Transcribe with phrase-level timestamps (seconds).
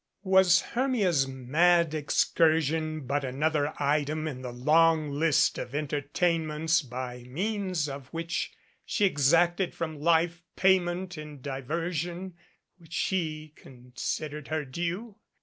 [0.23, 7.25] Was Hermia's mad excur sion but another item in the long list of entertainments by
[7.25, 8.51] means of which
[8.83, 12.33] she exacted from life payment in di version
[12.79, 15.17] which she considered her due?